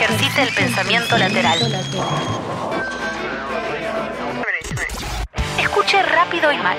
ejercite 0.00 0.42
el 0.42 0.54
pensamiento 0.54 1.18
lateral. 1.18 1.58
Escuche 5.58 6.02
rápido 6.02 6.50
y 6.52 6.56
mal. 6.58 6.78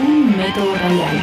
Un 0.00 0.36
método 0.36 0.74
radial. 0.76 1.20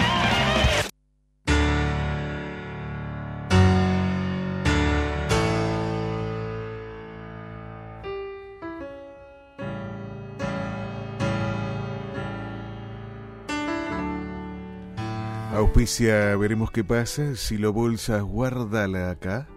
Auspicia, 15.56 16.36
veremos 16.36 16.70
qué 16.70 16.84
pasa. 16.84 17.36
Si 17.36 17.58
lo 17.58 17.74
bolsas, 17.74 18.22
guárdala 18.22 19.10
acá. 19.10 19.48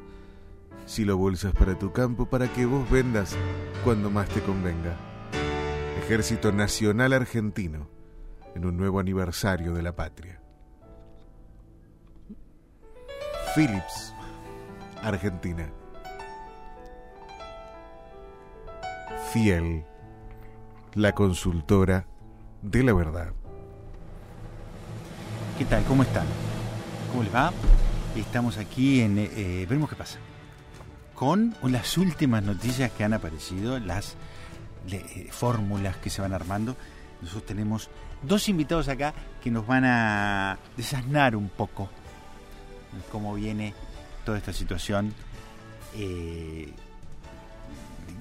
Si 0.91 1.05
lo 1.05 1.17
bolsas 1.17 1.53
para 1.53 1.79
tu 1.79 1.93
campo, 1.93 2.27
para 2.27 2.53
que 2.53 2.67
vos 2.67 2.91
vendas 2.91 3.37
cuando 3.85 4.11
más 4.11 4.29
te 4.29 4.41
convenga. 4.41 4.97
Ejército 6.03 6.51
Nacional 6.51 7.13
Argentino, 7.13 7.89
en 8.57 8.67
un 8.67 8.77
nuevo 8.77 8.99
aniversario 8.99 9.73
de 9.73 9.83
la 9.85 9.95
patria. 9.95 10.41
Philips, 13.55 14.13
Argentina. 15.01 15.71
Fiel, 19.33 19.85
la 20.95 21.13
consultora 21.13 22.09
de 22.63 22.83
la 22.83 22.95
verdad. 22.95 23.33
¿Qué 25.57 25.65
tal? 25.67 25.85
¿Cómo 25.85 26.03
están? 26.03 26.27
¿Cómo 27.13 27.23
les 27.23 27.33
va? 27.33 27.53
Estamos 28.17 28.59
aquí 28.59 29.03
en 29.03 29.19
eh, 29.19 29.67
Veremos 29.69 29.89
qué 29.89 29.95
pasa. 29.95 30.19
Con 31.21 31.55
las 31.65 31.99
últimas 31.99 32.43
noticias 32.43 32.91
que 32.93 33.05
han 33.05 33.13
aparecido, 33.13 33.79
las 33.79 34.17
eh, 34.91 35.29
fórmulas 35.31 35.99
que 35.99 36.09
se 36.09 36.23
van 36.23 36.33
armando. 36.33 36.77
Nosotros 37.21 37.45
tenemos 37.45 37.91
dos 38.23 38.49
invitados 38.49 38.89
acá 38.89 39.13
que 39.45 39.51
nos 39.51 39.67
van 39.67 39.85
a 39.85 40.59
desasnar 40.79 41.37
un 41.37 41.51
poco 41.51 41.91
cómo 43.13 43.35
viene 43.35 43.75
toda 44.25 44.39
esta 44.39 44.55
situación. 44.55 45.13
Eh, 45.95 46.73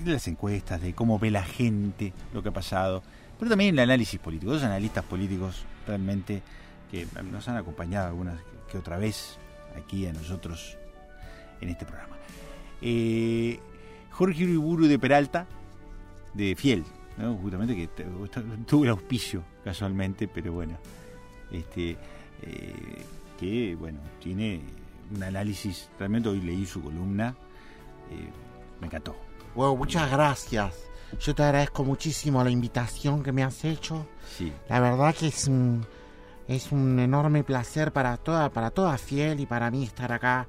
las 0.04 0.28
encuestas, 0.28 0.82
de 0.82 0.94
cómo 0.94 1.20
ve 1.20 1.32
la 1.32 1.44
gente 1.44 2.12
lo 2.34 2.44
que 2.44 2.50
ha 2.50 2.54
pasado, 2.54 3.02
pero 3.40 3.48
también 3.48 3.76
el 3.76 3.80
análisis 3.80 4.20
político. 4.20 4.52
Dos 4.52 4.64
analistas 4.64 5.06
políticos 5.06 5.64
realmente 5.88 6.44
que 6.92 7.08
nos 7.32 7.48
han 7.48 7.56
acompañado 7.56 8.10
algunas 8.10 8.42
que 8.70 8.78
otra 8.78 8.98
vez 8.98 9.38
aquí 9.82 10.06
a 10.06 10.12
nosotros 10.12 10.78
en 11.62 11.70
este 11.70 11.86
programa. 11.86 12.20
Eh, 12.82 13.60
Jorge 14.12 14.44
Uriburu 14.44 14.88
de 14.88 15.00
Peralta, 15.00 15.48
de 16.34 16.56
Fiel, 16.56 16.84
justamente 17.42 17.76
que 17.76 17.88
tuvo 18.66 18.84
el 18.84 18.90
auspicio 18.90 19.44
casualmente, 19.64 20.28
pero 20.28 20.54
bueno, 20.54 20.78
este, 21.52 21.98
eh, 22.42 23.06
que 23.40 23.76
bueno, 23.76 24.00
tiene 24.22 24.62
un 25.14 25.24
análisis, 25.24 25.90
realmente 25.98 26.30
hoy 26.30 26.42
leí 26.42 26.66
su 26.66 26.82
columna, 26.82 27.36
eh, 28.12 28.30
me 28.80 28.88
encantó. 28.88 29.16
Bueno, 29.56 29.76
muchas 29.76 30.10
gracias. 30.10 30.76
Yo 31.20 31.34
te 31.34 31.44
agradezco 31.44 31.84
muchísimo 31.84 32.44
la 32.44 32.52
invitación 32.52 33.24
que 33.24 33.32
me 33.32 33.44
has 33.44 33.66
hecho. 33.66 34.06
Sí. 34.38 34.54
La 34.70 34.80
verdad 34.80 35.16
que 35.16 35.28
es 35.28 35.48
un, 35.48 35.86
es 36.48 36.72
un 36.72 37.00
enorme 37.00 37.44
placer 37.44 37.92
para 37.92 38.18
toda, 38.18 38.50
para 38.50 38.70
toda 38.70 38.98
Fiel 38.98 39.40
y 39.40 39.46
para 39.46 39.72
mí 39.72 39.84
estar 39.84 40.12
acá 40.12 40.48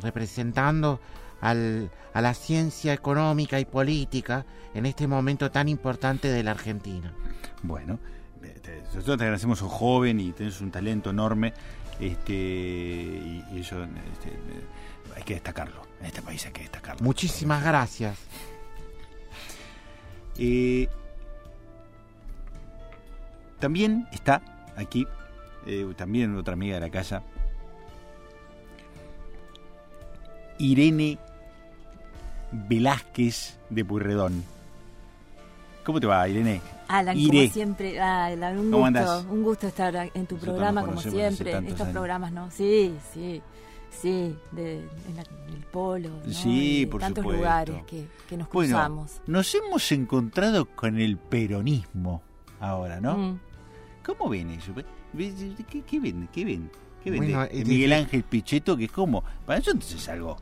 representando 0.00 0.98
al, 1.42 1.90
a 2.14 2.22
la 2.22 2.32
ciencia 2.32 2.94
económica 2.94 3.60
y 3.60 3.66
política 3.66 4.46
en 4.72 4.86
este 4.86 5.06
momento 5.06 5.50
tan 5.50 5.68
importante 5.68 6.28
de 6.28 6.42
la 6.42 6.52
Argentina. 6.52 7.12
Bueno, 7.62 7.98
nosotros 8.94 9.18
te 9.18 9.24
agradecemos, 9.24 9.58
sos 9.58 9.70
joven 9.70 10.20
y 10.20 10.32
tienes 10.32 10.60
un 10.60 10.70
talento 10.70 11.10
enorme, 11.10 11.52
este, 12.00 12.32
y, 12.32 13.44
eso 13.54 13.82
este, 13.82 14.32
hay 15.16 15.22
que 15.24 15.34
destacarlo, 15.34 15.82
en 16.00 16.06
este 16.06 16.22
país 16.22 16.46
hay 16.46 16.52
que 16.52 16.62
destacarlo. 16.62 17.04
Muchísimas 17.04 17.62
gracias. 17.62 18.18
Eh, 20.38 20.88
también 23.58 24.06
está 24.12 24.42
aquí, 24.76 25.06
eh, 25.66 25.92
también 25.96 26.36
otra 26.36 26.54
amiga 26.54 26.76
de 26.76 26.80
la 26.80 26.90
casa, 26.90 27.22
Irene 30.58 31.18
Velázquez 32.52 33.58
de 33.70 33.84
Purredón. 33.84 34.44
¿Cómo 35.84 35.98
te 36.00 36.06
va, 36.06 36.28
Irene? 36.28 36.60
Alan, 36.88 37.18
Iré. 37.18 37.38
como 37.44 37.52
siempre, 37.52 38.00
Alan, 38.00 38.58
un 38.58 38.70
¿Cómo 38.70 38.84
gusto, 38.84 38.86
andás? 38.86 39.24
un 39.28 39.42
gusto 39.42 39.66
estar 39.66 39.94
en 39.96 40.10
tu 40.26 40.34
Nosotros 40.36 40.40
programa 40.42 40.84
como 40.84 41.00
siempre, 41.00 41.52
en 41.52 41.64
estos 41.66 41.80
años. 41.82 41.92
programas, 41.92 42.32
¿no? 42.32 42.50
Sí, 42.52 42.94
sí, 43.12 43.42
sí, 43.90 44.36
de, 44.52 44.78
en 44.78 45.16
la- 45.16 45.22
en 45.48 45.54
el 45.54 45.64
polo, 45.72 46.10
¿no? 46.24 46.32
Sí, 46.32 46.86
por 46.86 47.00
tantos 47.00 47.22
supuesto. 47.22 47.42
lugares 47.42 47.82
que, 47.86 48.06
que 48.28 48.36
nos 48.36 48.48
Bueno, 48.50 48.76
cruzamos. 48.76 49.20
nos 49.26 49.54
hemos 49.54 49.90
encontrado 49.92 50.66
con 50.66 51.00
el 51.00 51.16
peronismo 51.16 52.22
ahora, 52.60 53.00
¿no? 53.00 53.16
Mm. 53.16 53.38
¿Cómo 54.04 54.28
ven 54.28 54.50
eso? 54.50 54.72
¿Qué, 54.74 55.82
qué 55.82 56.00
ven? 56.00 56.28
¿Qué 56.32 56.44
ven? 56.44 56.70
¿Qué 57.02 57.10
ven 57.10 57.18
Bueno, 57.20 57.40
de- 57.42 57.48
de 57.48 57.58
de- 57.58 57.64
Miguel 57.64 57.92
Ángel 57.94 58.22
Pichetto? 58.22 58.76
Que 58.76 58.84
es 58.84 58.92
como, 58.92 59.24
para 59.46 59.58
nosotros 59.58 59.92
es 59.92 60.08
algo... 60.08 60.36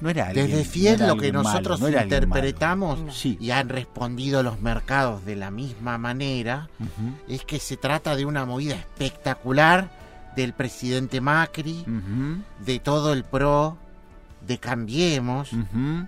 no, 0.00 0.10
era 0.10 0.26
alguien- 0.28 0.46
Desde 0.46 0.64
no 0.64 0.70
Fiel 0.70 0.94
era 0.94 1.06
lo 1.08 1.16
que 1.16 1.32
malo, 1.32 1.42
nosotros 1.44 1.80
no 1.80 1.88
interpretamos. 1.88 2.98
Sí. 3.14 3.36
y 3.40 3.50
han 3.52 3.68
respondido 3.68 4.42
los 4.42 4.60
mercados 4.60 5.24
de 5.24 5.36
la 5.36 5.50
misma 5.50 5.98
manera 5.98 6.68
es 7.28 7.44
que 7.44 7.58
se 7.60 7.76
trata 7.76 8.16
de 8.16 8.24
una 8.24 8.44
movida 8.44 8.74
espectacular 8.74 9.88
del 10.36 10.52
presidente 10.52 11.20
Macri, 11.20 11.84
de 12.64 12.78
todo 12.80 13.12
el 13.12 13.24
PRO, 13.24 13.76
de 14.46 14.58
Cambiemos, 14.58 15.50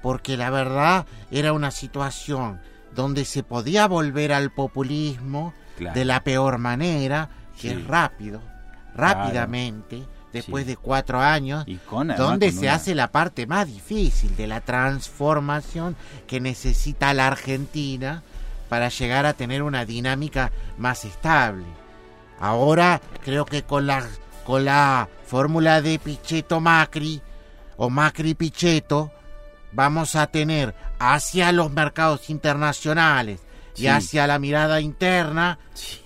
porque 0.03 0.37
la 0.37 0.51
verdad 0.51 1.07
era 1.31 1.53
una 1.53 1.71
situación 1.71 2.61
donde 2.95 3.25
se 3.25 3.43
podía 3.43 3.87
volver 3.87 4.33
al 4.33 4.51
populismo 4.51 5.53
Claro. 5.79 5.95
de 5.99 6.05
la 6.05 6.23
peor 6.25 6.59
manera, 6.59 7.29
que 7.61 7.69
Sí. 7.71 7.75
es 7.75 7.87
rápido, 7.87 8.41
rápidamente, 8.95 10.05
después 10.33 10.65
Sí. 10.65 10.71
de 10.71 10.77
cuatro 10.77 11.21
años, 11.21 11.65
Y 11.67 11.77
con, 11.77 12.11
además, 12.11 12.29
donde 12.29 12.51
con 12.51 12.61
se 12.61 12.67
una- 12.67 12.75
hace 12.75 12.95
la 12.95 13.11
parte 13.11 13.47
más 13.47 13.67
difícil 13.67 14.37
de 14.37 14.47
la 14.47 14.61
transformación 14.61 15.97
que 16.27 16.41
necesita 16.41 17.13
la 17.15 17.27
Argentina 17.27 18.23
para 18.69 18.89
llegar 18.89 19.27
a 19.27 19.33
tener 19.35 19.63
una 19.63 19.85
dinámica 19.85 20.53
más 20.79 21.05
estable. 21.05 21.65
Ahora 22.39 23.01
creo 23.25 23.45
que 23.45 23.63
con 23.65 23.87
la 23.87 24.07
con 24.45 24.65
la 24.65 25.09
fórmula 25.27 25.81
de 25.83 25.99
Pichetto 25.99 26.61
Macri 26.61 27.21
o 27.77 27.91
Macri 27.91 28.35
Pichetto 28.35 29.13
vamos 29.73 30.17
a 30.17 30.27
tener 30.27 30.75
hacia 30.99 31.53
los 31.53 31.71
mercados 31.71 32.31
internacionales 32.31 33.41
y 33.77 33.83
Sí. 33.83 33.89
hacia 33.89 34.27
la 34.27 34.39
mirada 34.39 34.81
interna 34.81 35.59
Sí, 35.75 36.01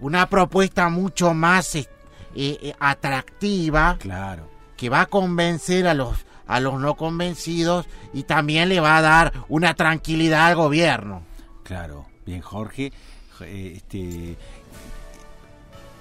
una 0.00 0.28
propuesta 0.30 0.88
mucho 0.88 1.34
más 1.34 1.74
eh, 1.74 1.88
eh, 2.34 2.74
atractiva 2.78 3.96
claro. 3.98 4.48
que 4.76 4.88
va 4.88 5.02
a 5.02 5.06
convencer 5.06 5.86
a 5.86 5.94
los 5.94 6.26
a 6.46 6.60
los 6.60 6.78
no 6.78 6.94
convencidos 6.94 7.86
y 8.12 8.24
también 8.24 8.68
le 8.68 8.78
va 8.78 8.98
a 8.98 9.02
dar 9.02 9.32
una 9.48 9.74
tranquilidad 9.74 10.46
al 10.48 10.56
gobierno. 10.56 11.22
Claro, 11.62 12.06
bien 12.26 12.42
Jorge, 12.42 12.92
Eh, 13.40 13.72
este 13.76 14.36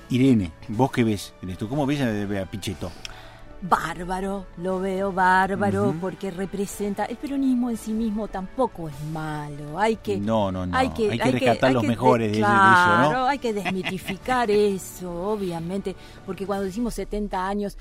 Irene, 0.10 0.52
vos 0.68 0.92
qué 0.92 1.04
ves 1.04 1.34
en 1.42 1.50
esto, 1.50 1.68
¿cómo 1.68 1.86
ves 1.86 2.02
a, 2.02 2.42
a 2.42 2.46
Pichetto? 2.46 2.92
Bárbaro, 3.66 4.46
lo 4.58 4.80
veo 4.82 5.14
bárbaro 5.14 5.96
porque 6.02 6.30
representa, 6.32 7.06
el 7.06 7.16
peronismo 7.16 7.70
en 7.70 7.78
sí 7.78 7.94
mismo 7.94 8.28
tampoco 8.28 8.90
es 8.90 8.96
malo, 9.14 9.80
hay 9.80 9.96
que... 9.96 10.18
No, 10.18 10.52
no, 10.52 10.66
no, 10.66 10.78
Hay 10.78 10.90
que, 10.90 11.10
rescatar 11.10 11.70
hay 11.70 11.74
los 11.74 11.82
que 11.82 11.88
mejores 11.88 12.32
de- 12.34 12.38
claro, 12.40 13.04
eso, 13.06 13.14
¿no? 13.14 13.26
hay 13.26 13.40
que 13.40 13.54
desmitificar 13.54 14.52
eso, 14.52 15.30
obviamente, 15.30 15.96
porque 16.26 16.46
cuando 16.46 16.66
decimos 16.66 16.94
70 16.96 17.48
años 17.48 17.78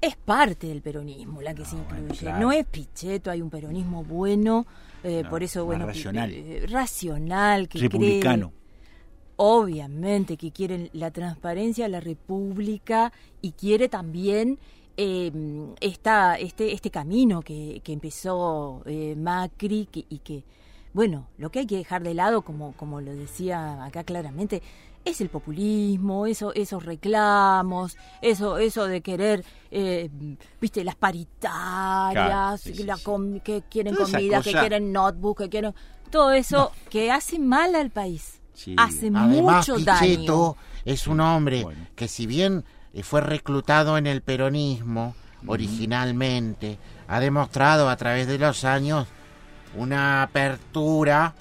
es 0.00 0.14
parte 0.16 0.68
del 0.68 0.82
peronismo 0.82 1.42
la 1.42 1.52
que 1.52 1.64
se 1.64 1.74
No, 1.74 1.82
incluye, 1.82 2.18
claro. 2.20 2.38
no 2.40 2.52
es 2.52 2.64
Pichetto, 2.66 3.30
hay 3.32 3.42
un 3.42 3.50
peronismo 3.50 4.04
bueno, 4.04 4.66
eh, 5.02 5.22
No, 5.24 5.30
por 5.30 5.42
eso 5.42 5.64
bueno, 5.64 5.84
racional. 5.86 6.30
eh, 6.32 6.64
racional, 6.68 7.68
que 7.68 7.80
Republicano. 7.80 8.50
cree, 8.50 8.62
obviamente 9.36 10.36
que 10.36 10.52
quiere 10.52 10.90
la 10.92 11.10
transparencia, 11.10 11.88
la 11.88 11.98
república 12.00 13.12
y 13.40 13.52
quiere 13.52 13.88
también 13.88 14.58
eh, 14.96 15.32
esta, 15.80 16.36
este, 16.36 16.72
este 16.72 16.90
camino 16.90 17.42
que, 17.42 17.80
que 17.84 17.92
empezó 17.92 18.82
eh, 18.86 19.14
Macri 19.16 19.86
que- 19.90 20.04
y 20.08 20.18
que, 20.18 20.44
bueno, 20.92 21.28
lo 21.38 21.50
que 21.50 21.60
hay 21.60 21.66
que 21.66 21.76
dejar 21.76 22.02
de 22.02 22.14
lado, 22.14 22.42
como, 22.42 22.72
como 22.72 23.00
lo 23.00 23.14
decía 23.14 23.84
acá 23.84 24.04
claramente, 24.04 24.62
es 25.04 25.20
el 25.20 25.30
populismo, 25.30 26.26
eso, 26.26 26.52
esos 26.54 26.84
reclamos, 26.84 27.96
eso, 28.20 28.58
eso 28.58 28.86
de 28.86 29.00
querer, 29.00 29.44
eh, 29.72 30.08
viste, 30.60 30.84
las 30.84 30.94
paritarias, 30.94 32.12
Claro, 32.12 32.56
sí, 32.58 32.74
sí, 32.74 32.84
la 32.84 32.96
sí. 32.96 33.02
com- 33.02 33.40
que 33.40 33.62
quieren 33.68 33.94
comida, 33.96 34.42
que 34.42 34.52
quieren 34.52 34.92
notebook, 34.92 35.38
que 35.38 35.48
quieren 35.48 35.74
todo 36.10 36.32
eso 36.32 36.70
que 36.90 37.10
hace 37.10 37.38
mal 37.38 37.74
al 37.74 37.90
país, 37.90 38.40
Sí. 38.54 38.74
hace 38.78 39.10
Además, 39.14 39.64
mucho 39.66 39.76
Pichetto 39.76 39.92
daño. 39.92 40.56
es 40.84 41.06
un 41.06 41.20
hombre 41.20 41.62
Bueno. 41.64 41.86
que 41.96 42.06
si 42.06 42.26
bien 42.26 42.64
fue 43.02 43.22
reclutado 43.22 43.96
en 43.96 44.06
el 44.06 44.20
peronismo 44.20 45.14
originalmente, 45.46 46.78
ha 47.08 47.18
demostrado 47.20 47.88
a 47.88 47.96
través 47.96 48.26
de 48.26 48.38
los 48.38 48.64
años 48.64 49.08
una 49.74 50.22
apertura 50.22 51.34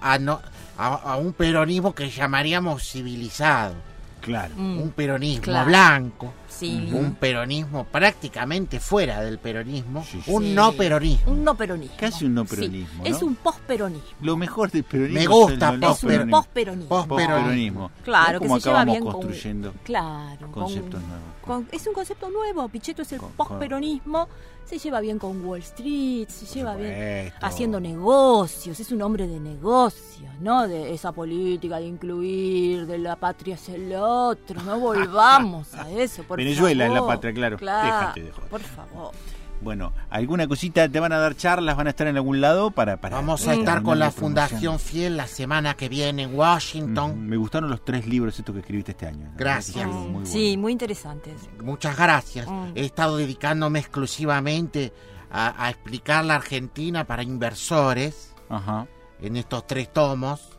a, 0.00 0.18
no- 0.18 0.40
a, 0.76 0.86
a 0.94 1.16
un 1.16 1.32
peronismo 1.32 1.94
que 1.94 2.10
llamaríamos 2.10 2.82
civilizado, 2.82 3.74
Claro. 4.20 4.54
Mm, 4.56 4.78
un 4.82 4.90
peronismo 4.90 5.42
claro. 5.42 5.66
blanco, 5.68 6.32
sí. 6.48 6.90
un 6.92 7.14
peronismo 7.14 7.84
prácticamente 7.84 8.78
fuera 8.80 9.20
del 9.22 9.38
peronismo, 9.38 10.04
Sí, 10.04 10.20
sí. 10.24 10.30
un 10.30 10.42
Sí. 10.44 10.52
no 10.54 10.72
peronismo. 10.72 11.32
Un 11.32 11.44
no 11.44 11.54
peronismo. 11.56 11.96
Casi 11.98 12.24
un 12.26 12.34
no 12.34 12.44
Sí, 12.44 12.56
peronismo, 12.56 13.04
Es 13.04 13.20
¿no? 13.22 13.26
un 13.28 13.34
posperonismo. 13.36 14.08
Lo 14.20 14.36
mejor 14.36 14.70
del 14.70 14.84
peronismo 14.84 15.14
Me 15.18 15.22
es 15.22 15.28
gusta 15.28 15.52
el 15.70 15.80
no 15.80 15.90
Es 15.90 16.02
un 16.04 16.30
Posperonismo. 16.30 16.88
posperonismo. 16.88 17.90
Claro, 18.04 18.40
¿Ves 18.40 18.48
que 18.52 18.60
se 18.60 18.68
lleva 18.68 18.80
acá 18.80 18.84
vamos 18.90 18.92
bien 18.94 19.04
con- 19.04 19.12
construyendo 19.12 19.74
Claro. 19.84 20.52
conceptos 20.52 21.00
con- 21.00 21.08
nuevos. 21.08 21.24
con- 21.42 21.68
es 21.72 21.86
un 21.86 21.94
concepto 21.94 22.30
nuevo. 22.30 22.68
Pichetto 22.68 23.02
es 23.02 23.12
el 23.12 23.18
Con- 23.20 23.30
posperonismo. 23.32 24.28
Se 24.70 24.78
lleva 24.78 25.00
bien 25.00 25.18
con 25.18 25.44
Wall 25.44 25.58
Street, 25.58 26.28
se 26.28 26.46
lleva 26.46 26.76
bien 26.76 27.32
haciendo 27.40 27.80
negocios. 27.80 28.78
Es 28.78 28.92
un 28.92 29.02
hombre 29.02 29.26
de 29.26 29.40
negocios, 29.40 30.32
¿no? 30.38 30.68
De 30.68 30.94
esa 30.94 31.10
política 31.10 31.78
de 31.80 31.86
incluir, 31.86 32.86
de 32.86 32.98
la 32.98 33.16
patria 33.16 33.56
es 33.56 33.68
el 33.68 33.92
otro. 33.94 34.62
No 34.62 34.78
volvamos 34.78 35.74
a 35.74 35.90
eso, 35.90 36.22
por 36.22 36.36
Venezuela 36.36 36.86
es 36.86 36.92
la 36.92 37.04
patria, 37.04 37.34
claro. 37.34 37.56
Claro, 37.56 37.84
Déjate 37.84 38.22
de 38.22 38.30
joder. 38.30 38.48
Por 38.48 38.60
favor. 38.60 39.10
Bueno, 39.60 39.92
alguna 40.08 40.48
cosita, 40.48 40.88
te 40.88 41.00
van 41.00 41.12
a 41.12 41.18
dar 41.18 41.36
charlas, 41.36 41.76
van 41.76 41.86
a 41.86 41.90
estar 41.90 42.06
en 42.06 42.16
algún 42.16 42.40
lado 42.40 42.70
para... 42.70 42.98
para 43.00 43.16
Vamos 43.16 43.46
a 43.46 43.52
estar 43.54 43.82
con 43.82 43.98
la. 43.98 44.10
Fundación 44.10 44.78
Fiel 44.78 45.16
la 45.16 45.26
semana 45.26 45.74
que 45.76 45.88
viene 45.88 46.22
en 46.22 46.32
Mm, 46.32 46.38
Washington. 46.38 47.26
Me 47.26 47.36
gustaron 47.36 47.68
los 47.70 47.84
tres 47.84 48.06
libros 48.06 48.38
estos 48.38 48.54
que 48.54 48.60
escribiste 48.60 48.92
este 48.92 49.06
año. 49.06 49.30
Gracias. 49.36 49.86
muy 49.86 50.24
Sí, 50.26 50.38
buenos. 50.48 50.62
muy 50.62 50.72
interesantes. 50.72 51.34
Muchas 51.62 51.96
gracias. 51.96 52.46
Mm. 52.48 52.72
He 52.74 52.84
estado 52.86 53.16
dedicándome 53.18 53.78
exclusivamente 53.80 54.92
a, 55.30 55.64
a 55.66 55.70
explicar 55.70 56.24
la 56.24 56.36
Argentina 56.36 57.04
para 57.06 57.22
inversores 57.22 58.34
Ajá. 58.48 58.86
en 59.20 59.36
estos 59.36 59.66
tres 59.66 59.92
tomos. 59.92 60.58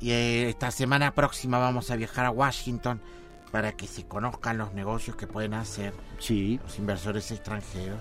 Y 0.00 0.10
eh, 0.12 0.48
esta 0.48 0.70
semana 0.70 1.14
próxima 1.14 1.58
vamos 1.58 1.90
a 1.90 1.96
viajar 1.96 2.26
a 2.26 2.30
Washington 2.30 3.00
para 3.50 3.72
que 3.72 3.86
se 3.86 4.06
conozcan 4.06 4.58
los 4.58 4.74
negocios 4.74 5.16
que 5.16 5.26
pueden 5.26 5.54
hacer 5.54 5.94
Sí. 6.18 6.60
los 6.62 6.78
inversores 6.78 7.30
extranjeros 7.30 7.98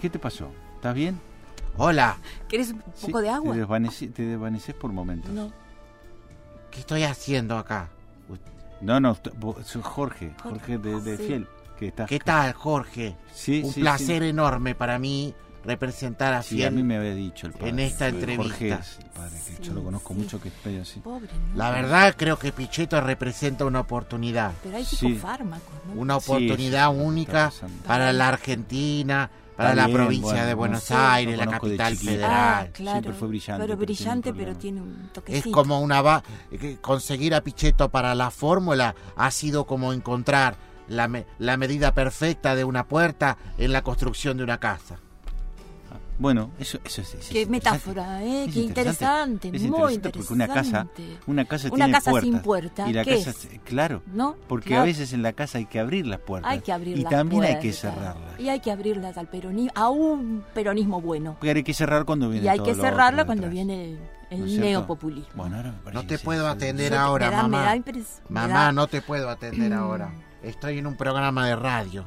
¿Qué 0.00 0.08
te 0.10 0.18
pasó? 0.18 0.50
¿Estás 0.76 0.94
bien? 0.94 1.20
Hola, 1.76 2.16
¿Querés 2.48 2.70
un 2.70 2.82
Sí, 2.94 3.06
poco 3.06 3.20
de 3.20 3.28
agua? 3.30 3.54
Te, 3.54 3.60
desvanece- 3.64 4.12
te 4.12 4.22
desvaneces 4.24 4.74
por 4.74 4.92
momentos. 4.92 5.30
No. 5.30 5.52
¿qué 6.70 6.80
estoy 6.80 7.02
haciendo 7.02 7.58
acá? 7.58 7.88
No, 8.80 8.98
no, 9.00 9.16
Jorge, 9.82 10.32
Jorge 10.42 10.78
de, 10.78 11.00
de 11.00 11.16
Sí. 11.16 11.26
Fiel, 11.26 11.48
que 11.78 11.88
está... 11.88 12.06
¿Qué 12.06 12.18
tal, 12.18 12.52
Jorge? 12.54 13.16
Sí, 13.34 13.62
Un 13.64 13.72
sí, 13.72 13.80
placer 13.80 14.22
sí. 14.22 14.28
enorme 14.28 14.74
para 14.74 14.98
mí 14.98 15.34
representar 15.64 16.32
a 16.34 16.42
Sí, 16.42 16.56
Fiel. 16.56 16.68
a 16.68 16.70
mí 16.70 16.82
me 16.82 16.96
había 16.96 17.14
dicho 17.14 17.46
el 17.46 17.52
padre. 17.52 17.68
en 17.70 17.78
esta 17.80 18.06
Eh, 18.06 18.10
entrevista. 18.10 18.42
Jorge 18.44 18.68
es 18.72 18.98
el 18.98 19.10
padre, 19.10 19.38
que 19.46 19.52
yo 19.62 19.64
Sí, 19.64 19.70
lo 19.74 19.84
conozco 19.84 20.14
sí. 20.14 20.20
mucho, 20.20 20.40
que 20.40 20.48
es 20.48 20.82
así. 20.82 21.00
Pobre, 21.00 21.28
¿no? 21.52 21.56
La 21.56 21.70
verdad 21.70 22.14
creo 22.16 22.38
que 22.38 22.52
Pichetto 22.52 23.00
representa 23.00 23.64
una 23.64 23.80
oportunidad. 23.80 24.52
Pero 24.62 24.76
hay 24.76 24.84
psicofármacos, 24.84 25.74
¿no? 25.94 26.00
Una 26.00 26.16
oportunidad 26.16 26.94
única 26.94 27.52
para 27.86 28.12
la 28.12 28.28
Argentina, 28.28 29.30
para 29.56 29.74
la 29.74 29.88
provincia 29.88 30.30
bueno, 30.32 30.44
de 30.46 30.50
no 30.52 30.56
Buenos 30.56 30.82
sé, 30.84 30.94
Aires, 30.94 31.36
la 31.36 31.46
capital 31.46 31.94
federal. 31.96 32.30
Ah, 32.32 32.66
claro. 32.72 33.00
Siempre 33.00 33.12
fue 33.12 33.28
brillante, 33.28 33.62
Pero 33.66 33.78
pero 33.78 33.86
tiene 33.86 34.10
un 34.14 34.20
brillante, 34.22 34.32
pero 34.32 34.56
tiene 34.56 34.80
un 34.80 35.02
Es 35.06 35.12
toquecito. 35.12 35.50
como 35.52 35.80
una 35.82 36.00
va 36.00 36.22
que 36.50 36.78
conseguir 36.80 37.34
a 37.34 37.42
Pichetto 37.42 37.90
para 37.90 38.14
la 38.14 38.30
fórmula 38.30 38.94
ha 39.16 39.30
sido 39.30 39.66
como 39.66 39.92
encontrar 39.92 40.56
la, 40.88 41.08
me- 41.08 41.26
la 41.38 41.58
medida 41.58 41.92
perfecta 41.92 42.54
de 42.54 42.64
una 42.64 42.88
puerta 42.88 43.36
en 43.58 43.72
la 43.72 43.82
construcción 43.82 44.38
de 44.38 44.44
una 44.44 44.58
casa. 44.58 44.96
Bueno, 46.20 46.50
eso, 46.58 46.78
eso 46.84 47.00
es, 47.00 47.16
Qué 47.30 47.46
metáfora, 47.46 48.22
¿eh? 48.22 48.44
Es 48.44 48.52
Qué 48.52 48.60
interesante, 48.60 49.48
Es 49.48 49.62
muy 49.62 49.94
interesante 49.94 50.10
porque 50.18 50.32
una 50.34 50.46
casa, 50.48 50.86
una 51.26 51.44
casa 51.46 51.68
Una 51.68 51.76
tiene 51.86 51.92
casa 51.92 52.10
puertas. 52.10 52.30
sin 52.30 52.42
puerta, 52.42 52.88
Y 52.90 52.92
la 52.92 53.04
¿qué 53.06 53.16
casa, 53.16 53.30
es? 53.30 53.48
claro, 53.64 54.02
¿No? 54.12 54.36
porque 54.46 54.68
Claro. 54.68 54.82
a 54.82 54.84
veces 54.84 55.14
en 55.14 55.22
la 55.22 55.32
casa 55.32 55.56
hay 55.56 55.64
que 55.64 55.80
abrir 55.80 56.06
las 56.06 56.20
puertas. 56.20 56.52
Hay 56.52 56.60
que 56.60 56.72
abrir 56.72 56.98
Y 56.98 57.02
las 57.04 57.10
también 57.10 57.42
hay 57.44 57.58
que 57.58 57.72
cerrarlas. 57.72 58.38
Y 58.38 58.50
hay 58.50 58.60
que 58.60 58.70
abrirlas 58.70 59.16
al 59.16 59.28
peronismo, 59.28 59.72
a 59.74 59.88
un 59.88 60.44
peronismo 60.52 61.00
bueno. 61.00 61.36
Porque 61.40 61.52
hay 61.52 61.62
que 61.64 61.72
cerrar 61.72 62.04
cuando 62.04 62.28
viene 62.28 62.44
Y 62.44 62.48
hay 62.50 62.58
todo 62.58 62.66
que 62.66 62.74
cerrarla 62.74 63.24
cuando 63.24 63.48
detrás. 63.48 63.54
viene 63.66 63.96
el, 64.28 64.60
neopopulismo. 64.60 65.30
Bueno, 65.34 65.56
ahora 65.56 65.72
me 65.72 65.78
parece 65.78 66.02
No 66.02 66.06
te 66.06 66.18
puedo 66.18 66.44
sí, 66.50 66.52
atender 66.56 66.94
ahora, 66.96 67.30
me 67.30 67.36
da- 67.36 67.42
me 67.44 67.48
mamá. 67.48 67.82
Mamá, 68.28 68.48
da- 68.48 68.72
no 68.72 68.86
te 68.88 69.00
puedo 69.00 69.30
atender 69.30 69.72
ahora. 69.72 70.12
Estoy 70.42 70.76
en 70.78 70.86
un 70.86 70.96
programa 70.96 71.46
de 71.46 71.56
radio. 71.56 72.04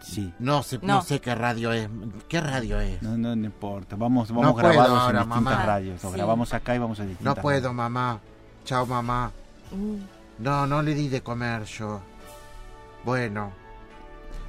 Sí. 0.00 0.32
No 0.38 0.62
sé, 0.62 0.78
no. 0.82 0.94
No. 0.96 1.02
sé 1.02 1.20
qué 1.20 1.34
radio 1.34 1.72
es. 1.72 1.88
¿Qué 2.28 2.40
radio 2.40 2.80
es? 2.80 3.02
No, 3.02 3.16
no, 3.18 3.34
no 3.34 3.44
importa. 3.46 3.96
Vamos, 3.96 4.28
vamos 4.30 4.44
No 4.46 4.52
puedo 4.54 4.68
grabados 4.68 4.98
ahora, 4.98 5.20
en 5.22 5.28
distintas 5.28 5.54
mamá. 5.54 5.66
radios. 5.66 6.02
Lo 6.04 6.10
Sí. 6.10 6.16
grabamos 6.16 6.54
acá 6.54 6.74
y 6.74 6.78
vamos 6.78 7.00
a 7.00 7.02
No 7.02 7.08
distintas 7.08 7.38
puedo, 7.42 7.56
radios. 7.58 7.74
mamá. 7.74 8.20
Chao, 8.64 8.86
mamá. 8.86 9.32
Mm, 9.72 9.96
No, 10.44 10.66
no 10.68 10.82
le 10.82 10.94
di 10.94 11.08
de 11.08 11.20
comer 11.20 11.64
yo. 11.64 12.00
Bueno. 13.04 13.50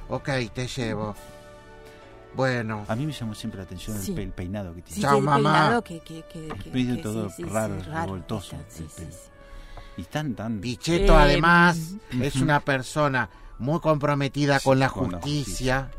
Ok, 0.08 0.28
te 0.54 0.66
llevo. 0.68 1.14
Bueno. 2.34 2.84
A 2.88 2.94
mí 2.94 3.06
me 3.06 3.12
llamó 3.12 3.34
siempre 3.34 3.58
la 3.58 3.64
atención 3.64 3.96
el 3.96 4.02
Sí. 4.02 4.12
pe- 4.12 4.22
el, 4.22 4.30
peinado 4.30 4.72
que 4.74 4.82
tiene. 4.82 4.94
Sí, 4.96 5.00
Chao, 5.02 5.18
el 5.18 5.24
mamá. 5.24 5.52
peinado 5.52 5.82
que, 5.82 5.98
que, 6.00 6.22
que, 6.22 6.48
que- 6.48 6.70
que 6.70 6.96
todo 7.02 7.28
raro, 7.50 7.74
revoltoso, 7.82 8.56
el. 8.56 9.08
Y 9.96 10.04
tan, 10.04 10.34
tan... 10.34 10.60
Pichetto, 10.60 11.12
Eh, 11.14 11.22
además, 11.22 11.94
es 12.20 12.36
una 12.36 12.60
persona 12.60 13.28
muy 13.60 13.78
comprometida 13.80 14.58
Sí, 14.58 14.64
con 14.64 14.78
la 14.80 14.88
con 14.90 15.12
la 15.12 15.18
justicia. 15.20 15.90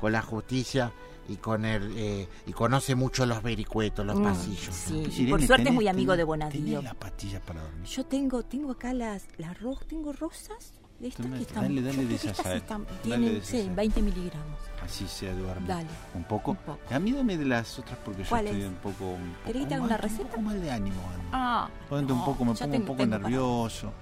Con 0.00 0.12
la 0.12 0.22
justicia 0.22 0.92
y 1.28 1.36
con 1.36 1.64
el. 1.64 1.92
eh, 1.96 2.28
y 2.46 2.52
conoce 2.52 2.94
mucho 2.94 3.26
los 3.26 3.42
vericuetos, 3.42 4.04
los 4.06 4.18
Mm, 4.18 4.22
pasillos. 4.24 4.74
sí. 4.74 4.94
Irene, 5.00 5.30
por 5.30 5.42
suerte 5.46 5.68
es 5.68 5.74
muy 5.74 5.88
amigo 5.88 6.12
tenés- 6.14 6.16
de 6.18 6.24
Bonadío. 6.24 6.64
tenés 6.64 6.84
las 6.84 6.94
pastillas 6.94 7.42
para 7.42 7.62
dormir. 7.62 7.84
Yo 7.88 8.04
tengo, 8.06 8.42
tengo 8.44 8.72
acá 8.72 8.92
las, 8.92 9.24
las 9.38 9.60
ro- 9.60 9.78
tengo 9.88 10.12
rosas 10.12 10.72
de 11.00 11.08
estas 11.08 11.26
que 11.26 11.42
están. 11.42 11.62
dale, 11.64 11.82
dale 11.82 12.04
de 12.06 12.14
esas 12.14 12.30
estas 12.32 12.46
a- 12.46 12.54
están- 12.56 12.84
dale 12.84 13.00
tienen, 13.02 13.22
de 13.32 13.38
esas 13.38 13.48
sí, 13.50 13.68
a- 13.70 13.74
20 13.74 14.02
miligramos. 14.02 14.58
Así 14.84 15.06
se 15.08 15.32
duerme. 15.32 15.66
Dale. 15.66 15.88
¿Un 16.14 16.24
poco? 16.24 16.52
Un 16.52 16.56
poco. 16.58 16.78
A 16.94 16.98
mí 17.00 17.12
dame 17.12 17.36
de 17.36 17.44
las 17.44 17.78
otras 17.78 17.98
porque 18.04 18.22
yo 18.22 18.28
¿Cuál 18.28 18.46
estoy 18.46 18.62
es? 18.62 18.68
un 18.68 18.74
poco... 18.74 19.04
Un 19.06 19.32
poco 19.32 19.44
¿Querés 19.46 19.62
que 19.62 19.68
te 19.68 19.74
haga 19.74 19.82
mal- 19.82 19.90
una 19.90 19.96
receta? 19.96 20.22
Un 20.22 20.28
poco 20.30 20.42
mal 20.42 20.60
de 20.60 20.70
ánimo. 20.70 21.00
ando. 21.12 21.28
Ah, 21.32 21.68
Ponte 21.88 22.12
un 22.12 22.18
no, 22.20 22.24
poco, 22.24 22.44
me 22.44 22.54
pongo 22.54 22.76
un 22.76 22.82
poco 22.84 22.96
tengo 22.98 23.10
para- 23.10 23.22
nervioso. 23.22 23.92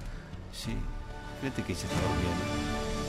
Sí. 0.52 0.74
Fíjate 1.40 1.62
que 1.62 1.74
se 1.74 1.86
está 1.86 1.96
durmiendo. 2.00 2.73